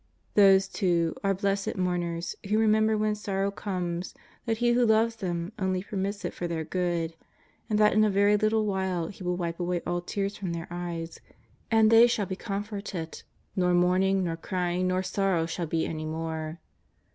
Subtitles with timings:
[0.33, 4.15] Those, too, are blessed mourners 'who remember when sorrow comes
[4.47, 7.15] that He who loves them only permits it for their good,
[7.69, 10.67] and that in a very little while He will wipe away all tears from their
[10.71, 11.19] eyes,
[11.69, 13.21] and they shall be comforted,"
[13.55, 16.59] nor mourning, nor crying, nor sorrow shall be any more."